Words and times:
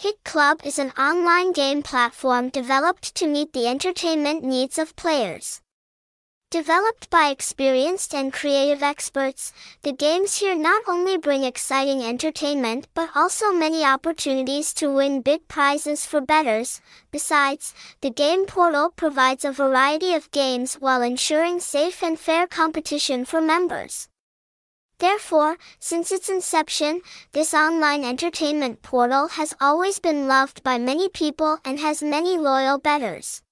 Hit 0.00 0.22
Club 0.22 0.60
is 0.62 0.78
an 0.78 0.92
online 0.96 1.50
game 1.50 1.82
platform 1.82 2.50
developed 2.50 3.16
to 3.16 3.26
meet 3.26 3.52
the 3.52 3.66
entertainment 3.66 4.44
needs 4.44 4.78
of 4.78 4.94
players. 4.94 5.60
Developed 6.52 7.10
by 7.10 7.30
experienced 7.30 8.14
and 8.14 8.32
creative 8.32 8.80
experts, 8.80 9.52
the 9.82 9.90
games 9.90 10.36
here 10.36 10.54
not 10.54 10.84
only 10.86 11.18
bring 11.18 11.42
exciting 11.42 12.00
entertainment 12.00 12.86
but 12.94 13.10
also 13.16 13.50
many 13.50 13.82
opportunities 13.84 14.72
to 14.74 14.88
win 14.88 15.20
big 15.20 15.48
prizes 15.48 16.06
for 16.06 16.20
bettors. 16.20 16.80
Besides, 17.10 17.74
the 18.00 18.10
game 18.10 18.46
portal 18.46 18.90
provides 18.94 19.44
a 19.44 19.50
variety 19.50 20.14
of 20.14 20.30
games 20.30 20.74
while 20.74 21.02
ensuring 21.02 21.58
safe 21.58 22.04
and 22.04 22.16
fair 22.16 22.46
competition 22.46 23.24
for 23.24 23.40
members. 23.40 24.08
Therefore, 24.98 25.58
since 25.78 26.10
its 26.10 26.28
inception, 26.28 27.02
this 27.32 27.54
online 27.54 28.04
entertainment 28.04 28.82
portal 28.82 29.28
has 29.28 29.54
always 29.60 30.00
been 30.00 30.26
loved 30.26 30.64
by 30.64 30.76
many 30.78 31.08
people 31.08 31.58
and 31.64 31.78
has 31.78 32.02
many 32.02 32.36
loyal 32.36 32.78
bettors. 32.78 33.42